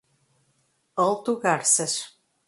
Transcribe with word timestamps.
Alto 0.97 1.37
Garças 1.37 2.17